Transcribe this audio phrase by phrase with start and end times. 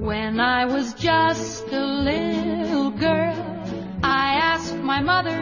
[0.00, 3.36] When I was just a little girl,
[4.02, 5.38] I asked my mother,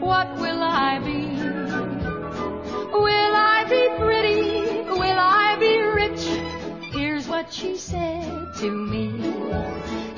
[0.00, 1.26] What will I be?
[2.92, 4.90] Will I be pretty?
[4.90, 6.26] Will I be rich?
[6.92, 8.24] Here's what she said
[8.60, 9.12] to me.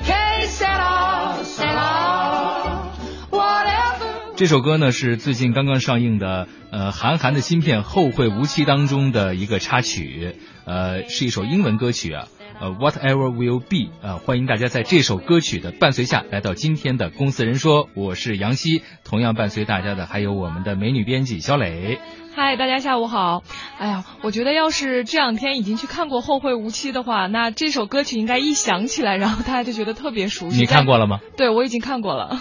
[0.03, 2.91] Que sera, sera,
[3.29, 4.33] whatever.
[4.35, 10.35] 这首歌呢是最近刚刚上映的呃韩寒的新片《后会无期》当中的一个插曲，
[10.65, 12.27] 呃是一首英文歌曲啊，
[12.59, 21.99] 呃 Whatever Will Be 啊、欢迎大家在这首歌曲的伴随下来到今天的公司人说，我是杨希，同样伴随大家的还有我们的美女编辑肖磊。
[22.35, 23.43] 嗨，大家下午好。
[23.77, 30.57] 哎呀，我觉得要是这两天已经去看过《后会无期》的话，那这首歌曲应该一响起来，然后大家就觉得特别熟悉。
[30.57, 31.19] 你看过了吗？
[31.37, 32.39] 对，我已经看过了。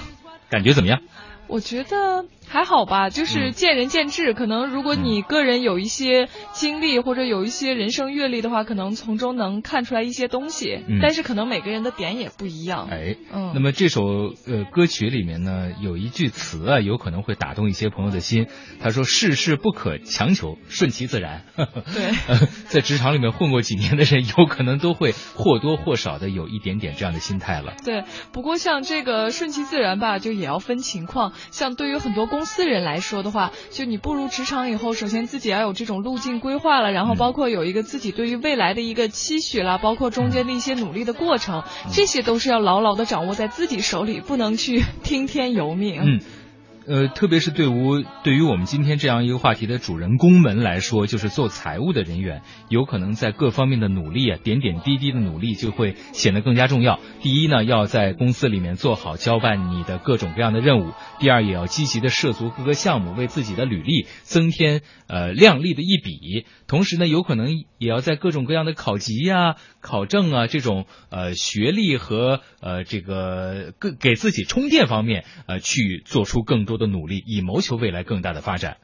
[0.50, 1.00] 感觉怎么样？
[1.48, 4.32] 我觉得还好吧，就是嗯见仁见智。
[4.32, 10.82] 可能如果你个人有一些经历或者有一些人生阅历的话，可能从中能看出来一些东西。
[10.88, 12.88] 嗯但是可能每个人的点也不一样。
[12.90, 14.02] 哎，嗯那么这首
[14.46, 18.46] 呃歌曲里面呢，有一句词啊，有可能会打动一些朋友的心。
[18.80, 21.44] 他说：“世事不可强求，顺其自然。”
[21.92, 27.74] 对呃，在职场里面混过几年的人，有可能都会或多或少的有一点点这样的心态了。
[27.84, 31.31] 对，不过像这个顺其自然吧，就也要分情况。
[31.50, 46.00] 像对于很多公司人来说的话，就你步入职场以后，首先自己要有这种路径规划了，然后嗯包括有一个自己对于未来的一个期许啦，包括中间的一些努力的过程，这些都是要牢牢的掌握在自己手里，不能去 听天由命。
[46.02, 46.20] 嗯。
[46.86, 56.98] 呃，特别是对于对于我们今天这样一个话题的主人公们来说，就是做财务的人员，有可能在各方面的努力啊，点点滴滴的努力就会显得更加重要。
[57.20, 66.46] 第一呢，要在公司里面做好交办你的各种各样的任务；第二，也要积极的涉足各个项目，为自己的履历增添呃亮丽的一笔。
[66.66, 78.78] 同时呢，有可能也要在各种各样的考级呀、考证啊这种呃学历和呃这个给给自己充电方面呃去做出更多多的努力，以谋求未来更大的发展。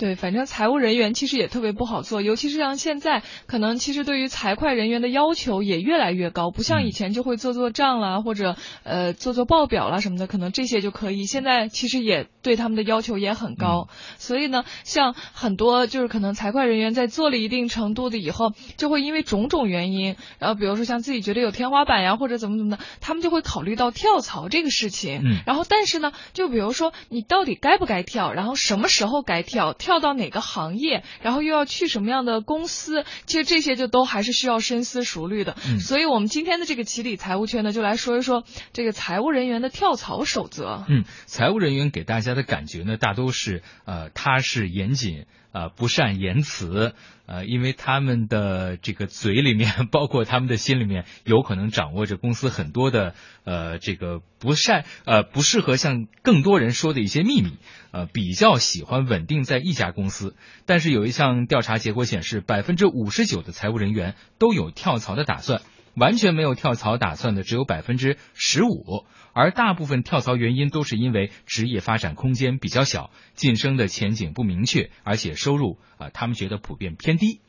[0.00, 11.24] 对，反正财务人员其实也特别不好做，尤其是像现在，可能其实对于财会人员的要求也越来越高，不像以前就会做做账啦，或者呃做做报表啦什么的，可能这些就可以。
[11.24, 25.20] 现在其实也对他们的要求也很高，所以呢，像很多就是可能财会人员在做了一定程度的以后，就会因为种种原因，然后比如说像自己觉得有天花板呀，或者怎么怎么的，他们就会考虑到跳槽这个事情。
[25.24, 35.56] 嗯然后但是呢，就比如说你到底该不该跳，然后什么时候该跳，跳到哪个行业，然后又要去什么样的公司，其实这些就都还是需要深思熟虑的。
[35.66, 40.84] 嗯所以我们今天的这个起理财务圈呢，就来说一说这个财务人员的跳槽守则。
[40.88, 45.26] 嗯，财务人员给大家的感觉呢，大都是呃踏实严谨。
[45.52, 46.94] 呃，不善言辞，
[47.30, 53.14] 呃，因为他们的这个嘴里面， 包括他们的心里面，有可能掌握着公司很多的
[53.44, 57.52] 呃这个不善呃不适合向更多人说的一些秘密，
[57.92, 60.34] 呃，比较喜欢稳定在一家公司。
[60.66, 65.62] 但是有一项调查结果显示，百分之五十九的财务人员都有跳槽的打算。
[66.00, 77.42] 完全没有跳槽打算的只有百分之十五，而大部分跳槽原因都是因为职业发展空间比较小，晋升的前景不明确，而且收入啊、呃他们觉得普遍偏低。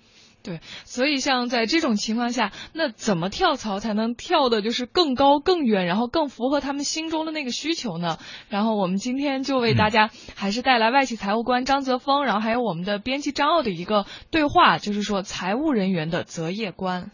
[0.44, 8.18] 对，所以像在这种情况下，那怎么跳槽才能跳的就是更高更远，然后更符合他们心中的那个需求呢？
[8.50, 17.12] 然后我们今天就为大家还是带来外企财务官张泽峰，然后还有我们的编辑张傲的一个对话，就是说财务人员的择业观。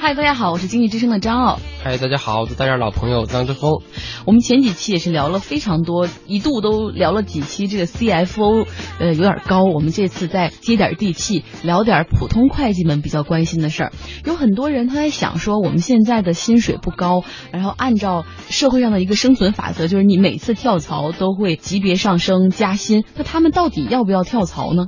[0.00, 1.58] 嗨，大家好，我是经济之声的张傲。
[1.82, 3.82] 嗨，大家好，我是大家老朋友张志峰。
[4.26, 8.64] 我们前几期也是聊了非常多，一度都聊了几期这个 CFO，
[9.00, 9.64] 呃，有点高。
[9.64, 13.92] 我们这次再接点地气，聊点普通会计们比较关心的事儿。
[14.24, 24.86] 有很多人他在想说，我们现在的薪水不高，然后按照社会上的一个生存法则，就是你每次跳槽都会级别上升加薪，那他们到底要不要跳槽呢？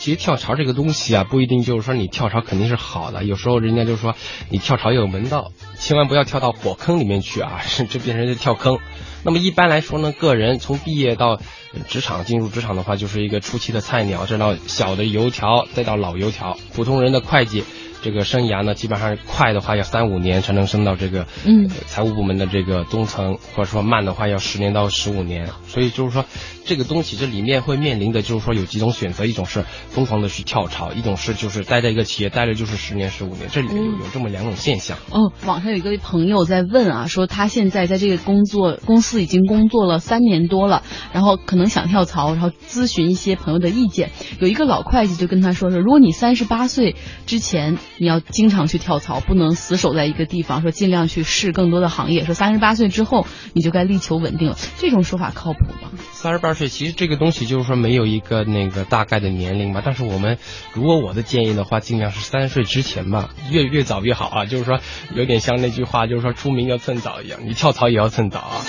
[0.00, 4.14] 其实跳槽这个东西啊，不一定就是说你跳槽肯定是好的，有时候人家就说
[4.48, 8.78] 你跳槽有门道，千万不要跳到火坑里面去啊，甚至变成就跳坑。
[9.22, 11.32] 那么一般来说呢，个人从毕业到
[11.74, 16.56] 呃职场进入职场的话，就是一个初期的菜鸟，再到小的油条，再到老油条。
[16.72, 17.62] 普通人的会计
[18.02, 25.50] 这个生涯呢，基本上快的话要三五年才能升到这个嗯呃财务部门的这个中层，或者说慢的话要十年到十五年。
[25.68, 26.24] 所以就是说，
[26.64, 34.98] 这个东西这里面会面临的就是说有几种选择，一种是疯狂的去跳槽，一种是就是待在一个企业待了就是十年十五年，这里面有有这么两种现象。
[35.10, 44.10] 哦，网上有一个朋友在问啊，说他现在在这个工作公司已经工作了三年多了，然后可能想跳槽，然后咨询一些朋友的意见。
[44.40, 46.96] 有一个老会计就跟他说说，如果你三十八岁
[47.26, 52.24] 之前你要经常去跳槽，不能死守在一个地方，说尽量去试更多的行业。
[52.24, 55.90] 说三十八岁之后你就该力求稳定了，这种说法靠谱吗？
[56.12, 59.82] 三十八二岁，其实这个东西就是说没有一个那个大概的年龄吧。
[59.84, 60.36] 但是我们
[60.72, 64.46] 如果我的建议的话，尽量是三岁之前吧，越越早越好啊。
[64.46, 64.80] 就是说
[65.14, 68.64] 有点像那句话，就是说出名要趁早一样，你跳槽也要趁早啊。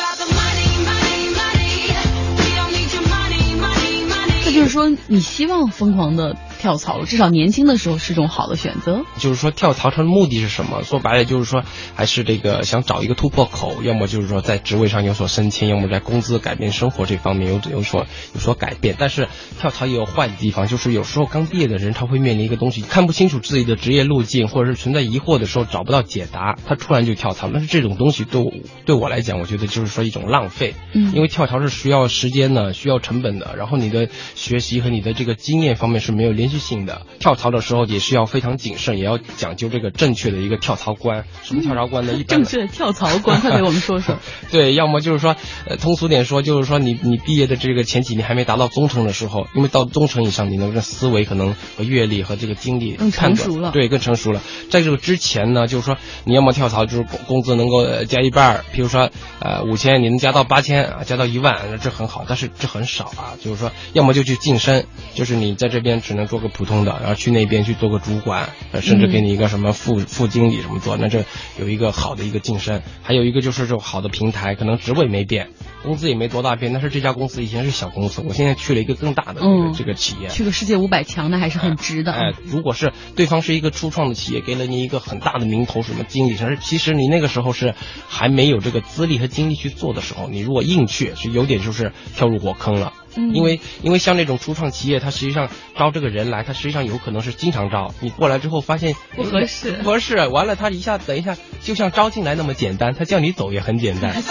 [4.46, 6.38] 这就是说，你希望疯狂的。
[6.62, 9.04] 跳槽了，至少年轻的时候是种好的选择。
[9.18, 10.84] 就是说，跳槽它的目的是什么？
[10.84, 11.64] 说白了就是说，
[11.96, 18.06] 还是这个想找一个突破口，要么就是说在职位上有所升迁，要么在工资改变生活这方面有有所
[18.36, 18.96] 有所改变。
[19.00, 19.28] 但是
[19.60, 27.50] 跳槽也有坏的地方，就是有时候刚毕业的人他会面临一个东西，看不清楚自己的职业路径，或者是存在疑惑的时候找不到解答，他突然就跳槽。
[27.52, 28.46] 但是这种东西对
[28.86, 30.76] 对我来讲，我觉得就是说一种浪费。
[30.94, 37.02] 嗯，因为跳槽是需要时间的，需要成本的，然后你的学习和你的这个经验方面是没有连续性的。
[37.20, 41.26] 跳槽的时候也是要非常谨慎，也要讲究这个正确的一个跳槽观。
[41.44, 42.14] 什么跳槽观呢？
[42.14, 44.18] 一正确的跳槽观，快给我们说说。
[44.52, 53.72] 对，要么就是说，呃，通俗点说，就是说你你毕业的这个前几年还没达到中层的时候，因为到中层以上，你那个思维可能和阅历和这个经历更成熟了。
[53.72, 54.42] 对，更成熟了。
[54.70, 59.10] 在这个之前呢，就是说你要么跳槽，就是工资能够加一半，比如说
[59.40, 62.26] 呃五千，你能加到八千啊，加到一万，那这很好。
[62.28, 64.84] 但是这很少啊，就是说，要么就去晋升，
[65.14, 66.82] 就是你在这边只能做个普通。
[66.82, 68.50] 的，然后去那边去做个主管，
[68.82, 71.26] 甚至给你一个什么副副经理什么做，那这
[71.60, 75.50] 有一个好的一个晋升，还有一个就是这种好的平台，可能职位没变，
[75.84, 82.14] 工资也没多大变，但是这家公司以前是小公司，我现在去了一个更大的这个这个企业，去个世界五百强，那还是很值的。
[82.14, 87.76] 哎，如果是对方是一个初创的企业，给了你一个很大的名头，什么经理，但是其实你那个时候是
[88.08, 92.94] 还没有这个资历和精力去做的时候，你如果硬去，是有点就是跳入火坑了。
[93.16, 97.94] 因为因为像那种初创企业，它实际上招这个人来，他实际上有可能是经常招。
[98.00, 104.16] 你过来之后发现不合适，不合适，完了他一下等一下，就像招进来那么简单，他叫你走也很简单。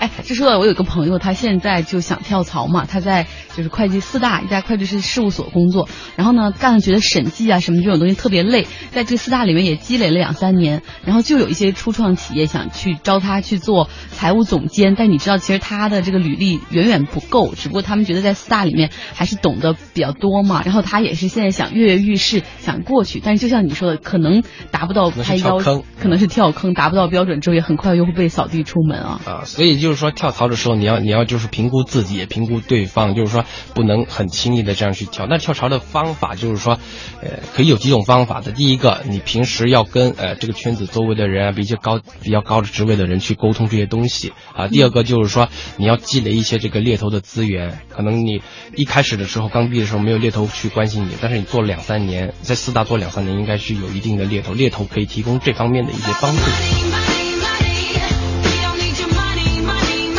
[0.00, 3.26] 哎这说到我有个朋友，他现在就想跳槽嘛，他在
[3.58, 29.20] 就是会计四大一家会计师事务所工作，然后呢干了觉得审计啊什么这种东西特别累，在这四大里面也积累了两三年，然后就有一些初创企业想去招他去做财务总监，但你知道其实他的这个履历远远不够，只不过他们觉得在四大里面还是懂得比较多嘛，然后他也是现在想跃跃欲试，想过去，但是就像你说的，可能达不到他要，可能是跳坑，达不到标准之后也很快又会被扫地出门啊。
[29.24, 30.12] 啊，所以就是说。
[30.18, 35.26] 跳槽的时候，你要你要就是评估自己，也评估对方，就是说不能很轻易的这样去跳。
[35.28, 36.78] 那跳槽的方法就是说，
[37.22, 38.52] 呃，可以有几种方法的。
[38.52, 44.68] 第一个，你平时要跟呃这个圈子周围的人啊，比较高比较高的职位的人去沟通这些东西啊。
[44.68, 47.78] 第二个就是说，你要积累一些这个猎头的资源。
[47.88, 48.42] 可能你
[48.74, 57.07] 一开始的时候刚毕业的时候没有猎头去关心你，但是你做了两三年，在四大做两三年，应该是有一定的猎头，猎头可以提供这方面的一些帮助。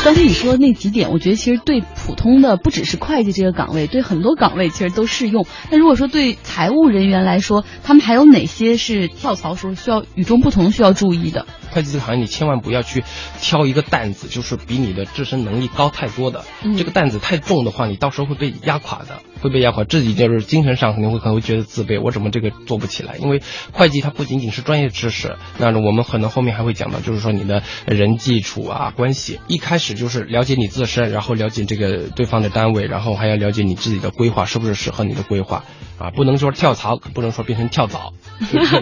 [0.02, 5.46] 刚才你说那几点，我觉得其实对普通的不只是会计这个岗位，对很多岗位其实都适用。
[5.70, 11.46] 那如果说对财务人员来说，他们还有哪些是跳槽时候需要与众不同、需要注意的？
[11.72, 13.04] 会计这个行业，你千万不要去
[13.42, 16.46] 挑一个担子，就是比你的自身能力高太多的。
[16.78, 19.84] 这个担子太重的话，你到时候会被压垮的，会被压垮。
[19.84, 23.18] 自己就是精神上肯定会可能会觉得自卑，我怎么这个做不起来？
[23.18, 23.42] 因为
[23.72, 35.64] 会计它不仅仅是专业知识，那我们可能后面还会讲到，就是说你的人际处啊关系，一开始就是了解你自身，然后了解这个对方的单位，然后还要了解你自己的规划是不是适合你的规划
[36.00, 38.14] 啊，不能说跳槽，不能说变成跳蚤。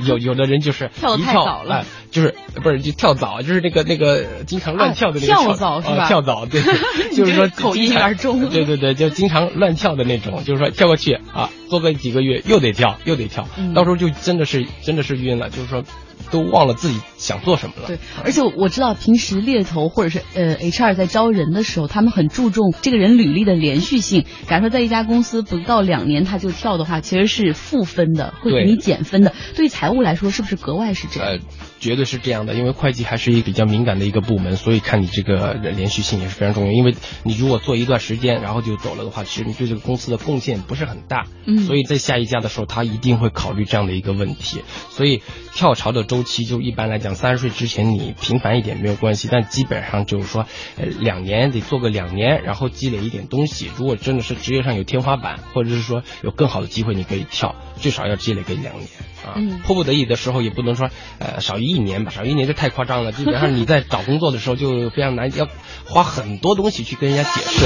[0.05, 6.07] 有有的人就是一跳太早了，就是不是就跳蚤，就是那个那个经常乱跳的那个跳蚤是吧？
[6.07, 6.61] 跳蚤对，
[7.15, 15.83] 就是说口音有点重，对对对，就经常乱跳的那种，就是说跳过去啊，做个几个月又得跳又得跳，到时候就真的是真的是晕了，就是说。
[16.31, 17.87] 都忘了自己想做什么了。
[17.87, 24.25] 对，而且我知道平时猎头或者是呃 HR 在招人的时候，他们很注重这个人履历的连续性。
[24.47, 29.33] 假如说在一家公司不到两年他就跳的话，其实是负分的，会给你减分的。
[29.55, 31.29] 对于财务来说，是不是格外是这样？
[31.29, 31.39] 呃，
[31.79, 36.71] 绝对是这样的，因为会计还是一个比较敏感的一个部门，所以看你这个连续性也是非常重要。
[36.71, 36.93] 因为
[37.23, 41.25] 你如果做一段时间然后就走了的话，其实你对这个公司的贡献不是很大。
[41.45, 44.61] 嗯，所以在下一家的时候，他一定会考虑这样的一个问题。
[44.91, 45.23] 所以
[45.55, 47.07] 跳槽的周期就一般来讲。
[47.07, 53.71] 讲，三十岁之前你频繁一点没有关系，但基本上就是说，呃，两年得做个两年，然后积累一点东西。
[53.77, 58.87] 如果真的是职业上有天花板，或者是说有更好的机会，你可以跳，最少要积累个两年
[59.25, 59.33] 啊。
[59.35, 63.11] 嗯迫不得已的时候也不能说，呃，少于一年吧，少于一年就太夸张了。
[63.13, 65.47] 基本上你在找工作的时候就非常难，要
[65.85, 67.65] 花很多东西去跟人家解释。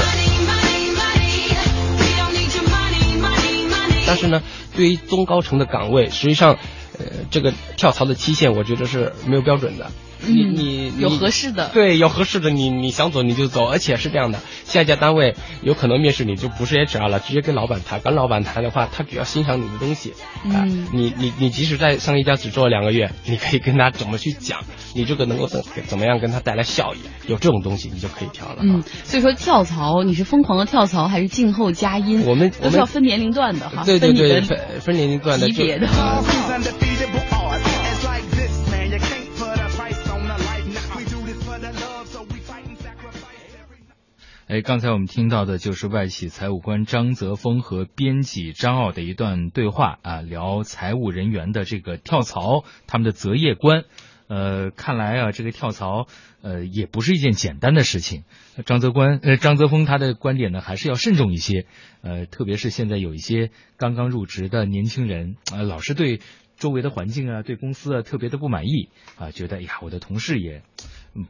[4.04, 4.42] 但是呢，
[4.76, 6.58] 对于中高层的岗位，实际上，
[6.98, 9.90] 呃，这个跳槽的期限，我觉得是没有标准的。
[10.26, 20.10] 你嗯你有合适的对，有合适的，你你想走你就走，而且是这样的，下一家单位有可能面试你就不是 HR 了，直接跟老板谈，跟老板谈的话，他只要欣赏你的东西，
[20.50, 24.60] 啊、嗯你你你即使在上一家只做了两个月，你可以跟他怎么去讲，
[24.94, 28.54] 你这个能够怎怎么样跟他带来效益，有这种东西你就可以跳了。
[28.54, 32.24] 啊嗯，所以说跳槽，你是疯狂的跳槽还是静候佳音？
[32.26, 34.40] 我们我们都是要分年龄段的哈，对对对，
[34.80, 35.88] 分年龄段的就级别的。
[44.52, 53.84] 哎，刚才我们听到的就是外企财务官张泽峰和编辑张傲的一段对话啊，聊财务人员的这个跳槽，他们的择业观。
[54.28, 56.06] 呃，看来啊，这个跳槽
[56.42, 58.24] 呃也不是一件简单的事情。
[58.66, 61.64] 张泽官呃张泽峰他的观点呢，还是要慎重一些。
[62.02, 66.20] 呃，特别是现在有一些刚刚入职的年轻人，呃，老是对
[66.58, 70.62] 周围的环境啊，对公司啊特别的不满意啊，觉得哎呀，我的同事也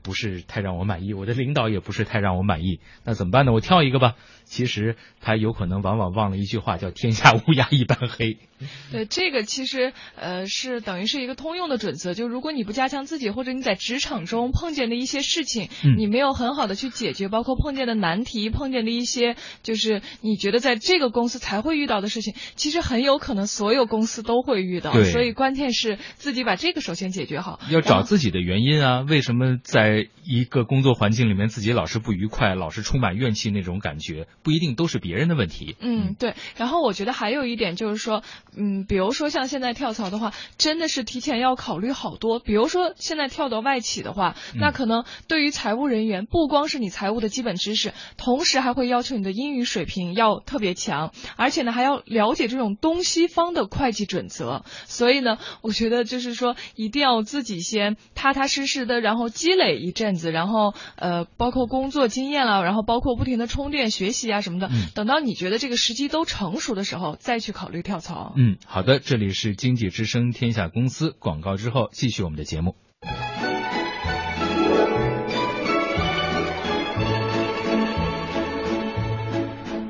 [0.02, 3.52] 不是太让我满意，我的领导也不是太让我满意，那怎么办呢？
[3.52, 4.14] 我跳一个吧。
[4.44, 8.36] 其实他有可能往往忘了一句话，叫“天下乌鸦一般黑
[8.92, 29.00] 对，这个其实呃是等于是一个通用的准则，就如果你不加强自己，或者你在职场中碰见的一些事情，嗯你没有很好的去解决，包括碰见的难题，碰见的一些就是你觉得在这个公司才会遇到的事情，其实很有可能所有公司都会遇到，对所以关键是自己把这个首先解决好，”，要找自己的原因啊。
[29.00, 35.76] 为什么在一个工作环境里面自己老是不愉快，老是充满怨气那种感觉，不一定都是别人的问题。
[35.81, 36.35] 嗯，对。
[36.59, 38.23] 然后我觉得还有一点就是说，
[38.55, 42.38] 嗯，比如说像现在跳槽的话，真的是提前要考虑好多。
[42.38, 54.67] 比如说现在跳到外企的话，那嗯可能对于财务人员，不光是你财务的基本知识，同时还会要求你的英语水平要特别强，而且呢还要了解这种东西方的会计准则。
[54.85, 64.69] 所以呢，我觉得就是说，一定要自己先踏踏实实的，然后积累一阵子，然后呃，包括工作经验了，然后包括不停的充电学习啊什么的。
[64.69, 68.35] 嗯等到你觉得这个时机都成熟的时候，再去考虑跳槽。
[68.37, 72.75] 嗯，好的，这里是经济之声天下公司广告之后继续我们的节目。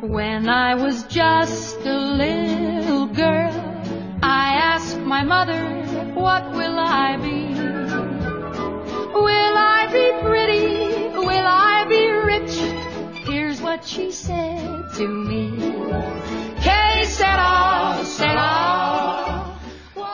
[0.02, 3.50] When I was just a little girl,
[4.20, 7.51] I asked my mother, What will I be?
[9.92, 11.08] Will I be pretty?
[11.18, 12.56] Will I be rich?
[13.26, 15.50] Here's what she said to me.
[16.62, 19.42] Que sera, sera.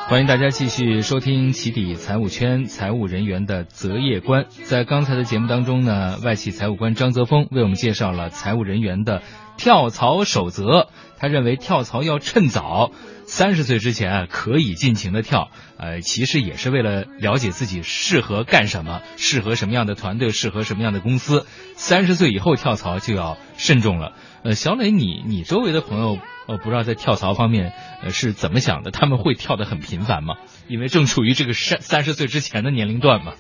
[0.09, 4.47] 欢迎大家继续收听起底财务圈财务人员的择业观。
[4.65, 9.23] 在刚才的节目当中呢，外企财务官张泽峰为我们介绍了财务人员的
[9.57, 10.89] 跳槽守则。
[11.19, 12.91] 他认为跳槽要趁早，
[13.29, 21.47] 三十岁之前啊可以尽情的跳，呃，其实也是为了了解自己适合干什么，适合什么样的团队，适合什么样的公司。
[21.75, 24.15] 三十岁以后跳槽就要慎重了。
[24.45, 28.91] 呃，小磊，你你周围的朋友，呃，不知道在跳槽方面，呃，是怎么想的？
[28.91, 30.37] 他们会跳得很频繁吗？
[30.67, 33.35] 因为正处于这个三三十岁之前的年龄段嘛。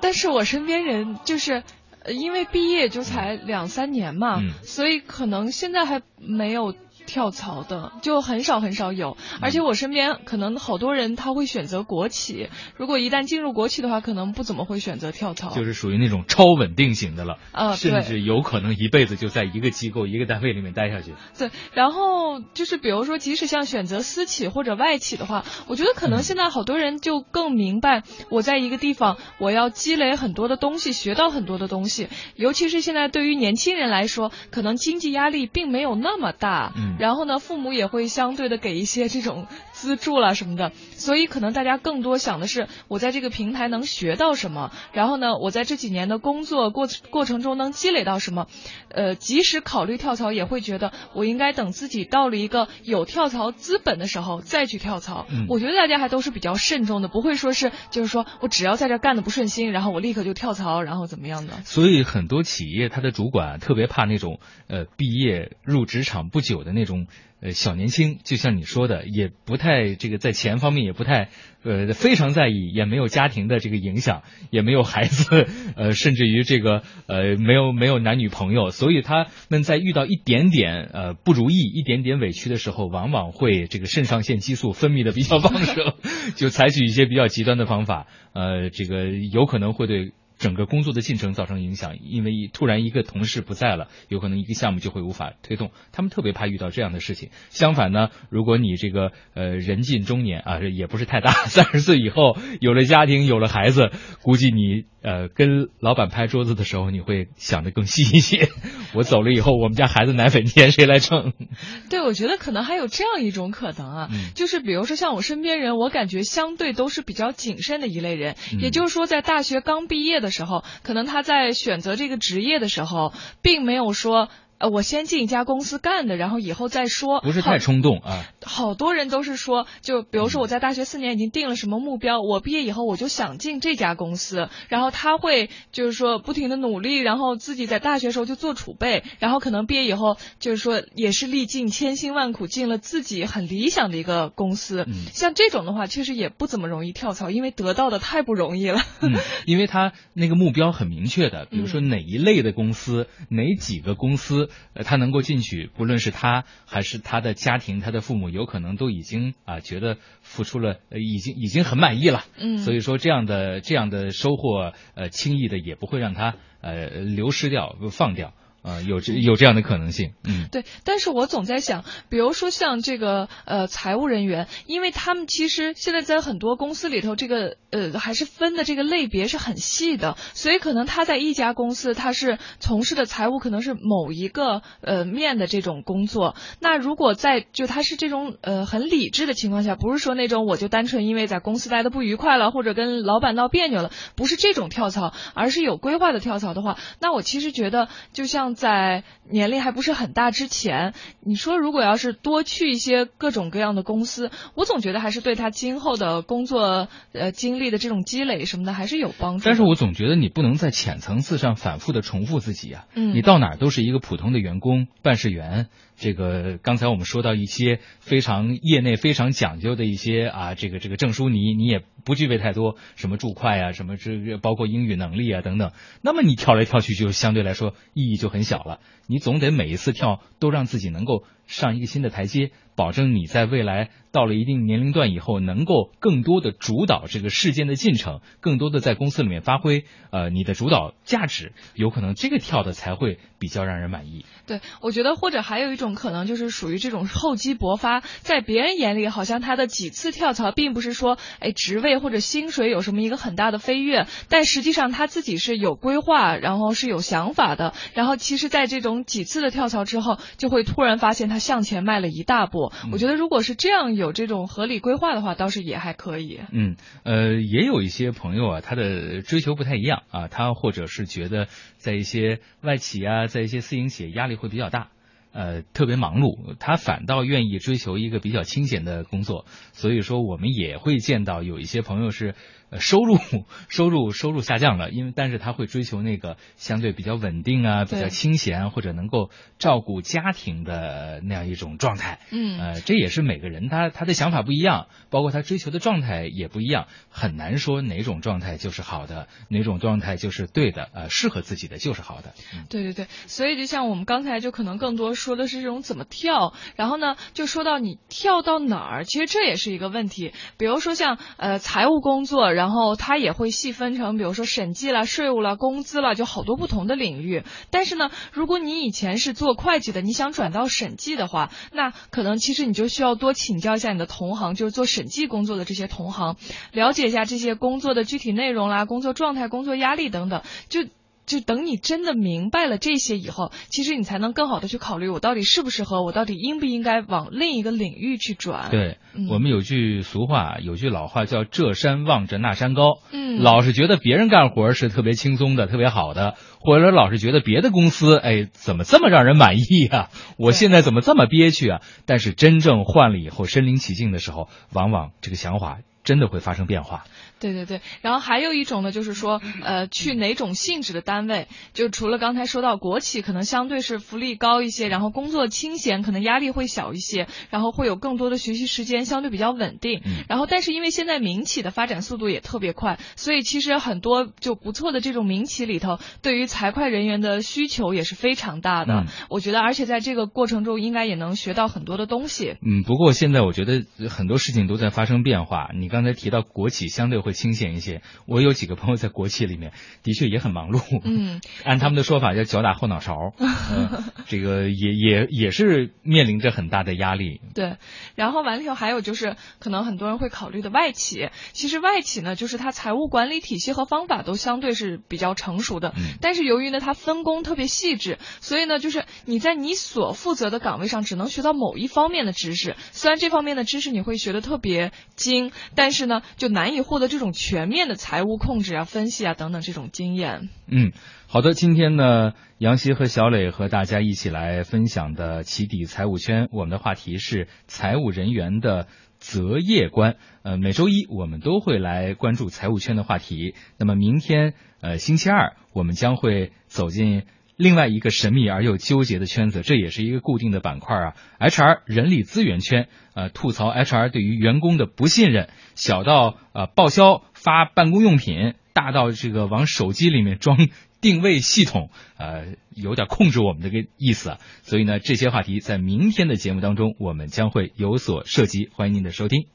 [0.00, 1.64] 但是我身边人就是。
[2.04, 6.72] 呃因为毕业就才两三年嘛，嗯所以可能现在还没有
[7.08, 9.16] 跳槽的，就很少很少有。
[9.32, 15.50] 嗯而且我身边可能好多人他会选择国企，如果一旦进入国企的话，可能不怎么会选择跳槽。
[15.50, 21.14] 就是属于那种超稳定型的了，啊甚至有可能一辈子就在一个机构、一个单位里面待下去。
[21.38, 32.08] 对，然后就是比如说，即使像选择私企或者外企的话，我觉得可能现在好多人就更明白，我在一个地方我要积累很多的东西，学到很多的东西。
[32.34, 39.46] 尤其是现在对于年轻人来说，可能经济压力并没有那么大，嗯然后呢，父母也会相对的给一些这种
[39.78, 48.48] 资助啦什么的，所以可能大家更多想的是我在这个平台能学到什么，然后呢，我在这几年的工作过过程中能积累到什么，
[48.90, 55.26] 呃，即使考虑跳槽，也会觉得我应该等自己到了一个有跳槽资本的时候再去跳槽。
[55.30, 61.52] 嗯我觉得大家还都是比较慎重的，不会说是就是说我只要在这干的不顺心，然后我立刻就跳槽，然后怎么样的。
[61.62, 67.06] 所以很多企业它的主管特别怕那种呃毕业入职场不久的那种
[67.40, 71.28] 呃小年轻，就像你说的，也不太这个在钱方面也不太
[71.62, 85.94] 呃非常在意，也没有家庭的这个影响，也没有孩子，呃，甚至于这个呃没有没有男女朋友，所以他们在遇到一点点呃不如意、一点点委屈的时候，往往会这个肾上腺激素分泌的比较旺盛，
[86.36, 90.12] 就采取一些比较极端的方法，呃，这个有可能会对。
[90.38, 95.70] 整个工作的进程造成影响，因为突然一个同事不在了，有可能一个项目就会无法推动。
[95.92, 97.30] 他们特别怕遇到这样的事情。
[97.50, 103.90] 相反呢，如果你这个呃人近中年啊，也不是太大，三十岁以后有了家庭，有了孩子，
[104.22, 108.48] 估计你呃跟老板拍桌子的时候，你会想的更细一些。
[108.94, 111.32] 我走了以后，我们家孩子奶粉钱谁来挣？
[111.90, 118.36] 对，我觉得可能还有这样一种可能啊，嗯就是比如说像我身边人，我感觉相对都是比较谨慎的一类人。
[118.52, 124.28] 嗯也就是说，在大学刚毕业的的时候，可能他在选择这个职业的时候，并没有说。
[124.58, 127.20] 呃，我先进一家公司干的，然后以后再说。
[127.20, 128.26] 不是太冲动啊。
[128.42, 144.84] 好多人都是说，就比如说我在大学四年已经定了什么目标，我毕业以后我就想进这家公司，然后他会就是说不停的努力，然后自己在大学时候就做储备，然后可能毕业以后就是说也是历尽千辛万苦进了自己很理想的一个公司。
[144.88, 148.80] 嗯像这种的话，确实也不怎么容易跳槽，因为得到的太不容易了。
[149.00, 149.14] 嗯，
[149.46, 162.24] 因为他那个目标很明确的，比如说哪一类的公司，哪几个公司，呃，他能够进去，不论是他还是他的家庭，他的父母，有可能都已经啊觉得付出了，呃，已经已经很满意了。
[162.38, 168.32] 嗯所以说这样的这样的收获，呃，轻易的也不会让他呃流失掉、放掉。
[168.68, 170.48] 啊、有这有这样的可能性，嗯。
[170.52, 209.44] 对，但是我总在想，比如说像这个呃财务人员，因为他们其实现在在很多公司里头，这个呃还是分的这个类别是很细的，所以可能他在一家公司他是从事的财务可能是某一个呃面的这种工作，那如果在就他是这种呃很理智的情况下，不是说那种我就单纯因为在公司待的不愉快了，或者跟老板闹别扭了，不是这种跳槽，而是有规划的跳槽的话，那我其实觉得就像在年龄还不是很大之前，你说如果要是多去一些各种各样的公司，我总觉得还是对他今后的工作呃经历的这种积累什么的还是有帮助。
[209.44, 212.86] 但是我总觉得你不能在浅层次上反复的重复自己啊。
[212.94, 215.68] 嗯你到哪儿都是一个普通的员工、办事员。
[215.98, 225.72] 这个刚才我们说到一些非常业内非常讲究的一些啊，这个这个证书你你也不具备太多，什么注会啊，什么这个包括英语能力啊等等。
[226.00, 228.78] 那么你跳来跳去就相对来说意义就很小了。
[229.08, 244.24] 你总得每一次跳都让自己能够上一个新的台阶，保证你在未来到了一定年龄段以后，能够更多的主导这个事件的进程，更多的在公司里面发挥呃你的主导价值，有可能这个跳的才会比较让人满意。
[244.46, 262.72] 对，我觉得或者还有一种可能就是属于这种厚积薄发，在别人眼里好像他的几次跳槽并不是说哎职位或者薪水有什么一个很大的飞跃，但实际上他自己是有规划，然后是有想法的，然后其实在这种几次的跳槽之后，就会突然发现他向前迈了一大步。
[262.92, 266.40] 我觉得如果是这样有这种合理规划的话，倒是也还可以。
[266.52, 274.88] 嗯，呃，也有一些朋友啊，他的追求不太一样啊，他或者是觉得在一些外企啊，在一些私营企业压力会比较大。
[275.30, 282.34] 呃，特别忙碌，他反倒愿意追求一个比较清闲的工作，所以说我们也会见到有一些朋友是，
[282.70, 283.16] 呃，收入
[283.68, 292.20] 收入收入下降了，因为但是他会追求那个相对比较稳定啊，比较清闲或者能够照顾家庭的那样一种状态。
[292.30, 302.34] 嗯呃，这也是每个人他他的想法不一样，包括他追求的状态也不一样，很难说哪种状态就是好的，哪种状态就是对的，呃，适合自己的就是好的。
[302.54, 310.32] 嗯对对对，所以就像我们刚才就可能更多说的是这种怎么跳，然后呢，就说到你跳到哪儿，其实这也是一个问题。
[310.58, 317.44] 比如说像呃财务工作，然后它也会细分成，比如说审计啦、税务啦、工资啦，就好多不同的领域。
[317.70, 326.34] 但是呢，如果你以前是做会计的，你想转到审计的话，那可能其实你就需要多请教一下你的同行，就是做审计工作的这些同行，
[326.72, 330.80] 了解一下这些工作的具体内容啦、工作状态、工作压力等等，就。
[331.28, 350.08] 就等你真的明白了这些以后，其实你才能更好的去考虑我到底适不适合，我到底应不应该往另一个领域去转。，对，嗯我们有句俗话，有句老话叫“这山望着那山高”，嗯，老是觉得别人干活是特别轻松的、特别好的，或者老是觉得别的公司，哎，怎么这么让人满意啊？
[350.38, 351.82] 我现在怎么这么憋屈啊？
[352.06, 357.04] 但是真正换了以后，身临其境的时候，往往这个想法真的会发生变化。
[357.40, 370.00] 对对对，然后还有一种呢，就是说，呃，去哪种性质的单位，就除了刚才说到国企，可能相对是福利高一些，然后工作清闲，可能压力会小一些，然后会有更多的学习时间，相对比较稳定。
[370.04, 378.94] 嗯然后，但是因为现在民企的发展速度也特别快，所以其实很多就不错的这种民企里头，对于财会人员的需求也是非常大的。
[378.94, 382.56] 嗯我觉得，而且在这个过程中，应该也能学到很多的东西。
[382.62, 385.70] 嗯，不过现在我觉得很多事情都在发生变化。
[385.74, 390.80] 你刚才提到国企相对会清闲一些，我有几个朋友在国企里面，的确也很忙碌。
[391.04, 397.42] 嗯， 按他们的说法叫脚打后脑勺，嗯， 这个也也也是面临着很大的压力。
[397.54, 397.76] 对，
[398.14, 401.28] 然后完了以后还有就是，可能很多人会考虑的外企。
[401.52, 412.74] 其实外企呢，就是它财务管理体系和方法都相对是比较成熟的，嗯但是由于呢它分工特别细致，所以呢就是你在你所负责的岗位上只能学到某一方面的知识。
[412.92, 420.48] 虽然这方面的知识你会学的特别精，但是呢就难以获得这种全面的财务控制啊、分析啊等等这种经验。
[420.68, 420.92] 嗯，
[421.26, 430.14] 好的，今天呢，杨希和小磊和大家一起来分享的起底财务圈，我们的话题是财务人员的择业观。
[430.44, 433.56] 呃，每周一我们都会来关注财务圈的话题。
[433.78, 437.24] 那么明天，呃，星期二我们将会走进。
[437.58, 441.14] 另外一个神秘而又纠结的圈子，这也是一个固定的板块啊。
[441.40, 450.56] HR 人力资源圈，呃，吐槽 HR 对于员工的不信任，小到呃报销发办公用品，大到这个往手机里面装
[451.00, 454.38] 定位系统，呃，有点控制我们这个意思啊。
[454.62, 459.48] 所以呢，这些话题在明天的节目当中，我们将会有所涉及，欢迎您的收听。